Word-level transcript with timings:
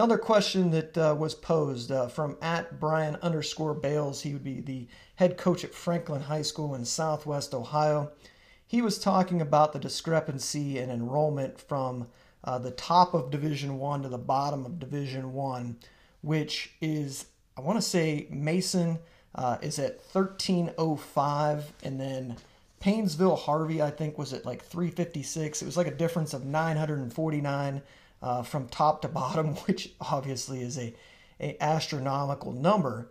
Another 0.00 0.16
question 0.16 0.70
that 0.70 0.96
uh, 0.96 1.14
was 1.18 1.34
posed 1.34 1.92
uh, 1.92 2.08
from 2.08 2.38
at 2.40 2.80
Brian 2.80 3.16
underscore 3.16 3.74
Bales. 3.74 4.22
He 4.22 4.32
would 4.32 4.42
be 4.42 4.62
the 4.62 4.88
head 5.16 5.36
coach 5.36 5.62
at 5.62 5.74
Franklin 5.74 6.22
High 6.22 6.40
School 6.40 6.74
in 6.74 6.86
Southwest 6.86 7.52
Ohio. 7.52 8.10
He 8.66 8.80
was 8.80 8.98
talking 8.98 9.42
about 9.42 9.74
the 9.74 9.78
discrepancy 9.78 10.78
in 10.78 10.88
enrollment 10.88 11.60
from 11.60 12.06
uh, 12.42 12.56
the 12.56 12.70
top 12.70 13.12
of 13.12 13.30
Division 13.30 13.78
One 13.78 14.02
to 14.02 14.08
the 14.08 14.16
bottom 14.16 14.64
of 14.64 14.78
Division 14.78 15.34
One, 15.34 15.76
which 16.22 16.72
is 16.80 17.26
I 17.58 17.60
want 17.60 17.76
to 17.76 17.82
say 17.82 18.26
Mason 18.30 19.00
uh, 19.34 19.58
is 19.60 19.78
at 19.78 20.00
1305, 20.14 21.74
and 21.82 22.00
then 22.00 22.38
Painesville 22.80 23.36
Harvey 23.36 23.82
I 23.82 23.90
think 23.90 24.16
was 24.16 24.32
at 24.32 24.46
like 24.46 24.64
356. 24.64 25.60
It 25.60 25.66
was 25.66 25.76
like 25.76 25.88
a 25.88 25.94
difference 25.94 26.32
of 26.32 26.46
949 26.46 27.82
uh, 28.22 28.42
from 28.42 28.68
top 28.68 29.02
to 29.02 29.08
bottom, 29.22 29.54
which 29.66 29.92
obviously 30.00 30.62
is 30.62 30.78
a, 30.78 30.94
a 31.40 31.56
astronomical 31.62 32.52
number. 32.52 33.10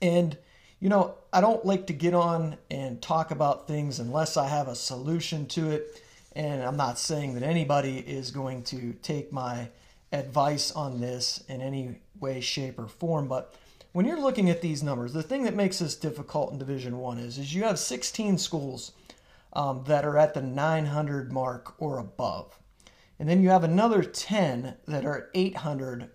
And 0.00 0.36
you 0.80 0.88
know, 0.88 1.16
I 1.32 1.40
don't 1.40 1.64
like 1.64 1.88
to 1.88 1.92
get 1.92 2.14
on 2.14 2.56
and 2.70 3.02
talk 3.02 3.30
about 3.30 3.66
things 3.66 3.98
unless 3.98 4.36
I 4.36 4.46
have 4.46 4.68
a 4.68 4.76
solution 4.76 5.46
to 5.46 5.70
it. 5.70 6.02
And 6.36 6.62
I'm 6.62 6.76
not 6.76 6.98
saying 6.98 7.34
that 7.34 7.42
anybody 7.42 7.98
is 7.98 8.30
going 8.30 8.62
to 8.64 8.92
take 9.02 9.32
my 9.32 9.70
advice 10.12 10.70
on 10.70 11.00
this 11.00 11.42
in 11.48 11.60
any 11.60 11.96
way, 12.20 12.40
shape, 12.40 12.78
or 12.78 12.86
form. 12.86 13.26
But 13.26 13.54
when 13.92 14.06
you're 14.06 14.20
looking 14.20 14.50
at 14.50 14.62
these 14.62 14.82
numbers, 14.82 15.12
the 15.12 15.22
thing 15.22 15.42
that 15.44 15.56
makes 15.56 15.80
this 15.80 15.96
difficult 15.96 16.52
in 16.52 16.58
Division 16.58 16.98
One 16.98 17.18
is, 17.18 17.38
is 17.38 17.52
you 17.52 17.64
have 17.64 17.78
16 17.78 18.38
schools 18.38 18.92
um, 19.54 19.82
that 19.88 20.04
are 20.04 20.16
at 20.16 20.34
the 20.34 20.42
900 20.42 21.32
mark 21.32 21.74
or 21.82 21.98
above. 21.98 22.56
And 23.18 23.28
then 23.28 23.42
you 23.42 23.50
have 23.50 23.64
another 23.64 24.02
10 24.02 24.76
that 24.86 25.04
are 25.04 25.18
at 25.18 25.28
800 25.34 26.10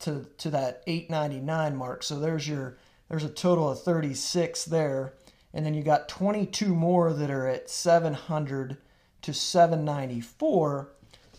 to, 0.00 0.26
to 0.38 0.50
that 0.50 0.82
899 0.86 1.76
mark. 1.76 2.02
So 2.02 2.18
there's 2.18 2.48
your 2.48 2.78
there's 3.08 3.24
a 3.24 3.28
total 3.28 3.70
of 3.70 3.82
36 3.82 4.64
there. 4.64 5.14
And 5.54 5.64
then 5.64 5.74
you 5.74 5.82
got 5.82 6.08
22 6.08 6.74
more 6.74 7.12
that 7.12 7.30
are 7.30 7.46
at 7.46 7.70
700 7.70 8.76
to 9.22 9.32
794. 9.32 10.92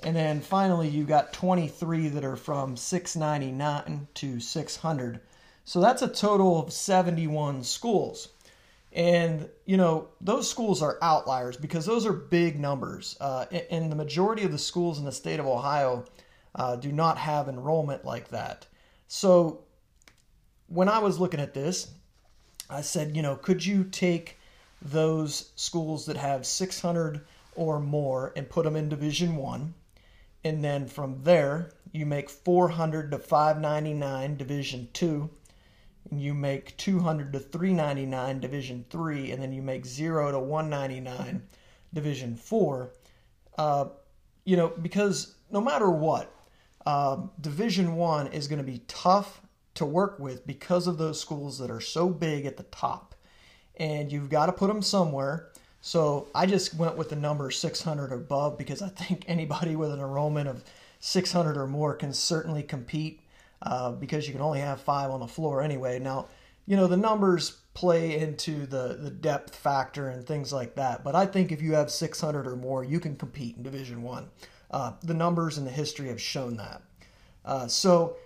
And 0.04 0.16
then 0.16 0.42
finally 0.42 0.88
you 0.88 1.04
got 1.04 1.34
23 1.34 2.10
that 2.10 2.24
are 2.24 2.36
from 2.36 2.78
699 2.78 4.08
to 4.14 4.40
600. 4.40 5.20
So 5.66 5.82
that's 5.82 6.02
a 6.02 6.08
total 6.08 6.60
of 6.60 6.72
71 6.72 7.64
schools. 7.64 8.30
And, 8.94 9.50
you 9.66 9.78
know, 9.78 10.08
those 10.22 10.50
schools 10.50 10.82
are 10.82 10.98
outliers 11.02 11.58
because 11.58 11.86
those 11.86 12.06
are 12.06 12.14
big 12.14 12.60
numbers. 12.60 13.18
Uh, 13.20 13.46
and 13.70 13.92
the 13.92 13.96
majority 13.96 14.44
of 14.44 14.52
the 14.52 14.58
schools 14.58 14.98
in 14.98 15.06
the 15.06 15.12
state 15.12 15.40
of 15.40 15.46
Ohio 15.46 16.06
uh, 16.56 16.76
do 16.76 16.92
not 16.92 17.18
have 17.18 17.48
enrollment 17.48 18.06
like 18.06 18.30
that. 18.30 18.66
So 19.08 19.62
when 20.68 20.90
I 20.90 21.00
was 21.00 21.20
looking 21.20 21.40
at 21.40 21.54
this, 21.54 21.92
I 22.70 22.82
said, 22.82 23.16
you 23.16 23.22
know, 23.22 23.36
could 23.36 23.66
you 23.66 23.84
take 23.86 24.38
those 24.82 25.52
schools 25.56 26.06
that 26.06 26.18
have 26.18 26.46
600 26.46 27.26
or 27.56 27.80
more 27.80 28.34
and 28.36 28.50
put 28.50 28.66
them 28.66 28.76
in 28.76 28.90
Division 28.90 29.36
1? 29.36 29.74
And 30.44 30.64
then 30.64 30.88
from 30.88 31.24
there, 31.24 31.72
you 31.92 32.06
make 32.06 32.30
400 32.30 33.12
to 33.12 33.20
599 33.20 34.38
Division 34.38 34.90
2 34.94 35.30
you 36.12 36.34
make 36.34 36.76
200 36.78 37.34
to 37.34 37.40
399 37.40 38.40
division 38.40 38.86
3 38.90 39.32
and 39.32 39.42
then 39.42 39.52
you 39.52 39.62
make 39.62 39.86
0 39.86 40.32
to 40.32 40.40
199 40.40 41.44
division 41.94 42.36
4 42.36 42.92
uh, 43.58 43.86
you 44.46 44.56
know 44.56 44.70
because 44.82 45.36
no 45.52 45.62
matter 45.62 45.90
what 45.90 46.34
uh, 46.86 47.18
division 47.42 47.96
1 47.96 48.28
is 48.28 48.48
going 48.48 48.60
to 48.60 48.72
be 48.72 48.82
tough 48.88 49.42
to 49.74 49.86
work 49.86 50.18
with 50.20 50.48
because 50.48 50.88
of 50.88 50.98
those 50.98 51.20
schools 51.20 51.60
that 51.60 51.70
are 51.70 51.82
so 51.82 52.10
big 52.10 52.46
at 52.46 52.58
the 52.58 52.64
top. 52.64 53.14
And 53.76 54.12
you've 54.12 54.30
got 54.30 54.48
to 54.48 54.52
put 54.52 54.68
them 54.68 54.82
somewhere. 54.82 55.50
So 55.82 56.28
i 56.34 56.46
just 56.46 56.74
went 56.74 56.98
with 56.98 57.10
the 57.10 57.16
number 57.16 57.52
600 57.52 58.12
above 58.12 58.58
because 58.58 58.82
i 58.82 58.90
think 58.90 59.26
anybody 59.28 59.76
with 59.76 59.92
an 59.92 60.00
enrollment 60.00 60.50
of 60.50 60.64
600 61.00 61.56
or 61.56 61.68
more 61.68 61.94
can 61.94 62.12
certainly 62.14 62.64
compete 62.64 63.22
uh, 63.62 63.92
because 63.92 64.28
you 64.28 64.34
can 64.34 64.42
only 64.42 64.60
have 64.60 64.82
five 64.82 65.12
on 65.12 65.20
the 65.20 65.28
floor 65.28 65.62
anyway. 65.62 66.00
Now, 66.00 66.28
you 66.66 66.76
know, 66.76 66.88
the 66.88 66.98
numbers 66.98 67.62
play 67.74 68.20
into 68.20 68.66
the, 68.66 68.98
the 69.00 69.10
depth 69.10 69.56
factor 69.56 70.10
and 70.10 70.26
things 70.26 70.52
like 70.52 70.76
that. 70.76 71.04
But 71.04 71.16
I 71.16 71.26
think 71.26 71.52
if 71.52 71.62
you 71.62 71.74
have 71.74 71.92
600 71.92 72.48
or 72.48 72.56
more, 72.56 72.84
you 72.84 73.00
can 73.00 73.16
compete 73.16 73.56
in 73.56 73.64
Division 73.64 74.02
One. 74.04 74.30
Uh, 74.70 74.94
the 75.02 75.14
numbers 75.14 75.58
and 75.58 75.66
the 75.66 75.72
history 75.72 76.10
have 76.10 76.22
shown 76.22 76.58
that. 76.58 76.82
Uh, 77.46 77.68
so 77.68 78.18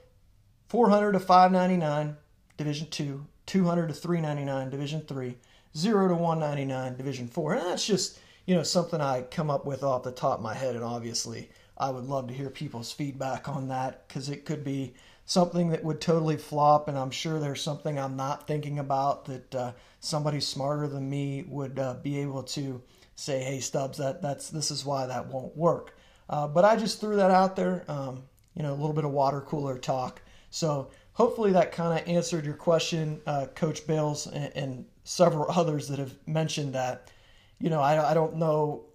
400 0.70 1.12
to 1.12 1.20
599, 1.20 2.18
Division 2.58 2.88
Two, 2.90 3.28
200 3.46 3.88
to 3.90 3.94
399, 3.94 4.70
Division 4.70 5.02
Three, 5.02 5.38
zero 5.78 6.08
to 6.08 6.16
199, 6.16 6.98
Division 6.98 7.28
Four, 7.28 7.54
and 7.54 7.66
that's 7.68 7.86
just 7.86 8.20
you 8.46 8.56
know 8.56 8.64
something 8.64 9.00
I 9.00 9.22
come 9.24 9.52
up 9.52 9.66
with 9.66 9.84
off 9.84 10.04
the 10.04 10.12
top 10.12 10.40
of 10.40 10.44
my 10.44 10.56
head, 10.56 10.76
and 10.76 10.84
obviously 10.84 11.50
I 11.78 11.90
would 11.90 12.06
love 12.06 12.28
to 12.28 12.34
hear 12.34 12.50
people's 12.50 12.92
feedback 12.92 13.50
on 13.50 13.68
that 13.68 14.08
because 14.08 14.30
it 14.30 14.46
could 14.46 14.64
be 14.64 14.94
something 15.26 15.70
that 15.70 15.84
would 15.84 16.02
totally 16.02 16.38
flop, 16.38 16.88
and 16.88 16.98
I'm 16.98 17.12
sure 17.12 17.40
there's 17.40 17.62
something 17.62 18.00
I'm 18.00 18.16
not 18.16 18.48
thinking 18.48 18.80
about 18.80 19.26
that 19.26 19.56
uh, 19.56 19.72
somebody 20.00 20.40
smarter 20.40 20.88
than 20.88 21.10
me 21.10 21.46
would 21.48 21.80
uh, 21.80 21.96
be 21.96 22.20
able 22.20 22.44
to 22.44 22.82
say, 23.16 23.44
"Hey, 23.44 23.60
Stubbs, 23.60 23.98
that 23.98 24.22
that's 24.22 24.50
this 24.50 24.72
is 24.72 24.86
why 24.86 25.06
that 25.06 25.28
won't 25.28 25.56
work." 25.56 25.96
Uh, 26.30 26.48
but 26.48 26.66
I 26.66 26.76
just 26.76 27.02
threw 27.02 27.18
that 27.18 27.32
out 27.32 27.56
there, 27.56 27.84
um, 27.88 28.24
you 28.56 28.64
know, 28.64 28.72
a 28.72 28.76
little 28.76 28.94
bit 28.94 29.06
of 29.06 29.12
water 29.12 29.42
cooler 29.42 29.78
talk. 29.78 30.22
So 30.50 30.90
hopefully 31.14 31.52
that 31.52 31.72
kind 31.72 32.00
of 32.00 32.08
answered 32.08 32.46
your 32.46 32.56
question, 32.56 33.22
uh, 33.26 33.48
Coach 33.54 33.86
Bales, 33.86 34.28
and, 34.28 34.52
and, 34.56 34.86
several 35.04 35.50
others 35.58 35.88
that 35.88 35.98
have 35.98 36.14
mentioned 36.28 36.74
that. 36.74 37.12
You 37.60 37.70
know, 37.70 37.82
I, 37.82 38.12
I 38.12 38.14
don't 38.14 38.36
know. 38.36 38.86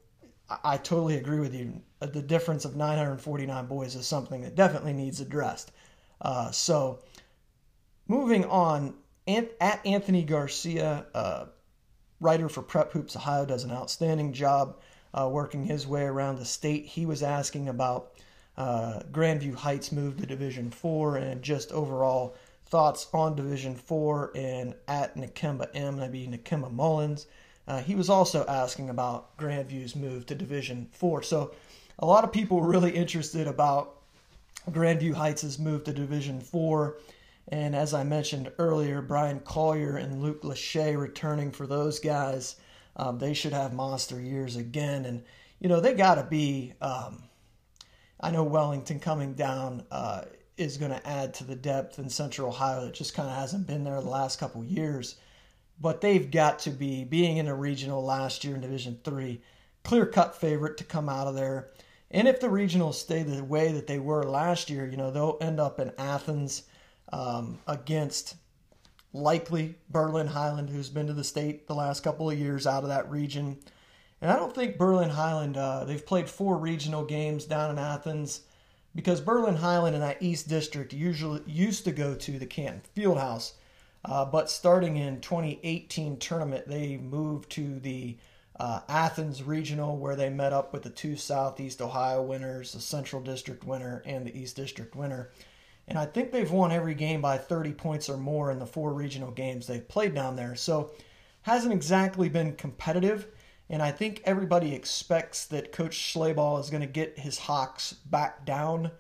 I, 0.49 0.59
I 0.65 0.77
totally 0.77 1.17
agree 1.17 1.41
with 1.41 1.55
you. 1.55 1.83
The 1.99 2.23
difference 2.23 2.65
of 2.65 2.77
949 2.77 3.67
boys 3.67 3.97
is 3.97 4.07
something 4.07 4.43
that 4.43 4.55
definitely 4.55 4.93
needs 4.93 5.21
addressed. 5.21 5.73
Uh, 6.21 6.51
so, 6.51 7.01
moving 8.09 8.45
on, 8.47 8.95
at 9.29 9.85
Anthony 9.85 10.23
Garcia, 10.23 11.07
uh, 11.15 11.47
writer 12.21 12.49
for 12.49 12.63
Prep 12.63 12.93
Hoops 12.93 13.17
Ohio, 13.17 13.45
does 13.45 13.65
an 13.65 13.73
outstanding 13.73 14.33
job 14.33 14.77
uh, 15.13 15.29
working 15.29 15.65
his 15.65 15.87
way 15.87 16.03
around 16.03 16.39
the 16.39 16.45
state. 16.45 16.87
He 16.87 17.07
was 17.07 17.23
asking 17.23 17.69
about 17.69 18.13
uh, 18.57 19.01
Grandview 19.11 19.55
Heights 19.55 19.93
move 19.93 20.17
to 20.19 20.27
Division 20.27 20.71
Four 20.71 21.17
and 21.17 21.43
just 21.43 21.73
overall 21.73 22.37
thoughts 22.67 23.07
on 23.13 23.35
Division 23.35 23.75
Four. 23.75 24.33
And 24.35 24.75
at 24.89 25.17
Nakemba 25.17 25.69
M, 25.75 25.97
that'd 25.97 26.13
be 26.13 26.27
Nakemba 26.27 26.73
Mullins. 26.73 27.27
Uh, 27.69 27.83
he 27.83 27.95
was 27.95 28.09
also 28.09 28.45
asking 28.47 28.91
about 28.91 29.37
Grandview's 29.37 29.97
move 29.97 30.27
to 30.27 30.35
Division 30.35 30.89
Four. 30.93 31.23
So, 31.23 31.53
a 31.99 32.07
lot 32.07 32.25
of 32.25 32.33
people 32.33 32.61
were 32.61 32.69
really 32.69 32.91
interested 32.91 33.47
about 33.47 33.96
Grandview 34.71 35.15
Heights 35.15 35.43
has 35.43 35.59
moved 35.59 35.87
to 35.87 35.93
Division 35.93 36.41
Four. 36.41 36.99
And 37.49 37.77
as 37.77 37.95
I 37.95 38.03
mentioned 38.03 38.51
earlier, 38.59 39.01
Brian 39.01 39.41
Collier 39.41 39.97
and 39.97 40.21
Luke 40.21 40.43
Lachey 40.43 40.99
returning 40.99 41.53
for 41.53 41.67
those 41.67 42.01
guys. 42.01 42.57
Um, 42.97 43.19
they 43.19 43.35
should 43.35 43.53
have 43.53 43.73
monster 43.73 44.21
years 44.21 44.57
again. 44.57 45.05
And, 45.05 45.23
you 45.61 45.69
know, 45.69 45.81
they 45.81 45.95
got 45.95 46.17
to 46.17 46.25
be. 46.25 46.73
Um, 46.81 47.23
I 48.21 48.31
know 48.31 48.43
Wellington 48.43 48.99
coming 48.99 49.35
down 49.35 49.85
uh, 49.91 50.23
is 50.57 50.79
going 50.79 50.91
to 50.91 51.07
add 51.07 51.35
to 51.35 51.45
the 51.45 51.55
depth 51.55 51.99
in 51.99 52.09
Central 52.09 52.49
Ohio 52.49 52.87
that 52.87 52.95
just 52.95 53.15
kind 53.15 53.29
of 53.29 53.37
hasn't 53.37 53.67
been 53.67 53.85
there 53.85 54.01
the 54.01 54.09
last 54.09 54.41
couple 54.41 54.65
years. 54.65 55.17
But 55.79 56.01
they've 56.01 56.31
got 56.31 56.61
to 56.61 56.71
be, 56.71 57.05
being 57.05 57.37
in 57.37 57.49
a 57.49 57.55
regional 57.55 58.03
last 58.03 58.43
year 58.43 58.55
in 58.55 58.63
Division 58.63 58.99
Three, 59.05 59.43
clear 59.85 60.07
cut 60.07 60.35
favorite 60.35 60.79
to 60.79 60.85
come 60.85 61.09
out 61.09 61.29
of 61.29 61.35
there. 61.35 61.69
And 62.11 62.29
if 62.29 62.41
the 62.41 62.47
regionals 62.47 62.95
stay 62.95 63.23
the 63.23 63.43
way 63.43 63.73
that 63.73 63.87
they 63.87 63.99
were 63.99 64.23
last 64.23 64.71
year, 64.71 64.87
you 64.87 64.97
know, 64.97 65.11
they'll 65.11 65.39
end 65.41 65.59
up 65.59 65.81
in 65.81 65.93
Athens 65.99 66.63
um, 67.13 67.59
against 67.67 68.37
likely 69.13 69.77
Berlin 69.91 70.29
Hiland, 70.29 70.71
who's 70.71 70.89
been 70.89 71.07
to 71.09 71.13
the 71.13 71.25
state 71.25 71.67
the 71.67 71.75
last 71.75 72.03
couple 72.03 72.31
of 72.31 72.39
years 72.39 72.67
out 72.67 72.83
of 72.83 72.91
that 72.91 73.11
region. 73.11 73.59
And 74.21 74.31
I 74.31 74.37
don't 74.37 74.55
think 74.55 74.79
Berlin 74.79 75.11
Hiland, 75.11 75.57
uh, 75.57 75.85
they've 75.85 76.05
played 76.05 76.29
four 76.29 76.57
regional 76.59 77.05
games 77.05 77.45
down 77.45 77.71
in 77.71 77.79
Athens 77.79 78.43
because 78.95 79.21
Berlin 79.21 79.57
Hiland 79.57 79.95
in 79.95 80.01
that 80.01 80.23
East 80.23 80.49
District 80.49 80.93
usually 80.93 81.43
used 81.47 81.85
to 81.85 81.93
go 81.93 82.15
to 82.15 82.39
the 82.39 82.47
Canton 82.47 82.83
Fieldhouse. 82.97 83.53
Uh, 84.05 84.25
but 84.25 84.49
starting 84.49 84.97
in 84.97 85.21
2018 85.21 86.19
tournament, 86.19 86.69
they 86.69 86.97
moved 86.97 87.51
to 87.51 87.79
the 87.81 88.17
uh, 88.59 88.81
Athens 88.89 89.43
Regional, 89.43 89.97
where 89.97 90.17
they 90.17 90.31
met 90.31 90.53
up 90.53 90.73
with 90.73 90.83
the 90.83 90.91
two 90.91 91.17
Southeast 91.17 91.83
Ohio 91.83 92.23
winners, 92.23 92.73
the 92.73 92.81
Central 92.81 93.21
District 93.21 93.65
winner 93.65 94.03
and 94.07 94.27
the 94.27 94.39
East 94.39 94.57
District 94.57 94.95
winner. 94.97 95.31
And 95.89 95.99
I 95.99 96.07
think 96.07 96.33
they've 96.33 96.51
won 96.51 96.73
every 96.73 96.95
game 96.95 97.21
by 97.21 97.39
30 97.39 97.73
points 97.73 98.09
or 98.09 98.17
more 98.17 98.51
in 98.51 98.59
the 98.59 98.67
four 98.67 98.93
regional 98.93 99.31
games 99.31 99.67
they've 99.67 99.87
played 99.87 100.15
down 100.15 100.37
there. 100.37 100.57
So 100.57 100.93
hasn't 101.43 101.73
exactly 101.73 102.29
been 102.29 102.57
competitive. 102.57 103.27
And 103.69 103.83
I 103.83 103.93
think 103.93 104.23
everybody 104.25 104.75
expects 104.75 105.45
that 105.47 105.73
Coach 105.73 105.97
Schlabach 105.97 106.61
is 106.61 106.71
going 106.71 106.81
to 106.81 106.87
get 106.87 107.19
his 107.19 107.39
Hawks 107.39 107.93
back 107.93 108.45
down 108.45 108.91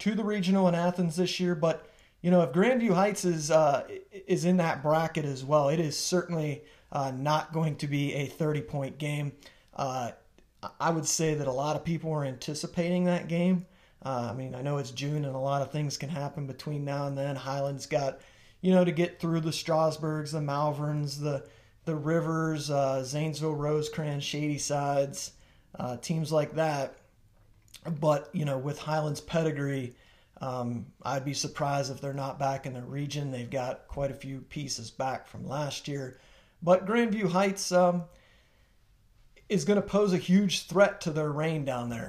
to 0.00 0.14
the 0.14 0.24
regional 0.24 0.68
in 0.68 0.74
Athens 0.74 1.16
this 1.16 1.40
year, 1.40 1.54
but 1.54 1.88
you 2.20 2.30
know 2.30 2.42
if 2.42 2.52
Grandview 2.52 2.94
Heights 2.94 3.24
is 3.24 3.50
uh, 3.50 3.86
is 4.26 4.44
in 4.44 4.56
that 4.58 4.82
bracket 4.82 5.24
as 5.24 5.44
well, 5.44 5.68
it 5.68 5.80
is 5.80 5.98
certainly 5.98 6.62
uh, 6.94 7.10
not 7.10 7.52
going 7.52 7.76
to 7.76 7.86
be 7.86 8.14
a 8.14 8.26
30 8.26 8.62
point 8.62 8.98
game. 8.98 9.32
Uh, 9.74 10.12
I 10.80 10.90
would 10.90 11.06
say 11.06 11.34
that 11.34 11.48
a 11.48 11.52
lot 11.52 11.76
of 11.76 11.84
people 11.84 12.12
are 12.12 12.24
anticipating 12.24 13.04
that 13.04 13.28
game. 13.28 13.66
Uh, 14.02 14.28
I 14.30 14.34
mean, 14.34 14.54
I 14.54 14.62
know 14.62 14.78
it's 14.78 14.92
June 14.92 15.24
and 15.24 15.34
a 15.34 15.38
lot 15.38 15.62
of 15.62 15.72
things 15.72 15.96
can 15.96 16.08
happen 16.08 16.46
between 16.46 16.84
now 16.84 17.06
and 17.06 17.18
then. 17.18 17.36
Hiland's 17.36 17.86
got, 17.86 18.20
you 18.60 18.72
know, 18.72 18.84
to 18.84 18.92
get 18.92 19.18
through 19.18 19.40
the 19.40 19.52
Strasburgs, 19.52 20.32
the 20.32 20.40
Malverns, 20.40 21.20
the 21.20 21.46
the 21.84 21.94
Rivers, 21.94 22.70
uh, 22.70 23.04
Zanesville, 23.04 23.54
Rosecrans, 23.54 24.24
Shadysides, 24.24 25.32
uh, 25.78 25.98
teams 25.98 26.32
like 26.32 26.54
that. 26.54 26.96
But 28.00 28.30
you 28.32 28.46
know, 28.46 28.56
with 28.56 28.78
Hiland's 28.78 29.20
pedigree, 29.20 29.94
um, 30.40 30.86
I'd 31.02 31.24
be 31.24 31.34
surprised 31.34 31.90
if 31.90 32.00
they're 32.00 32.14
not 32.14 32.38
back 32.38 32.64
in 32.64 32.72
the 32.72 32.82
region. 32.82 33.30
They've 33.30 33.50
got 33.50 33.86
quite 33.88 34.10
a 34.10 34.14
few 34.14 34.40
pieces 34.40 34.90
back 34.90 35.26
from 35.26 35.46
last 35.46 35.88
year. 35.88 36.18
But 36.64 36.86
Grandview 36.86 37.30
Heights 37.30 37.70
um, 37.72 38.04
is 39.50 39.66
going 39.66 39.76
to 39.80 39.86
pose 39.86 40.14
a 40.14 40.18
huge 40.18 40.66
threat 40.66 41.02
to 41.02 41.10
their 41.10 41.30
reign 41.30 41.66
down 41.66 41.90
there. 41.90 42.02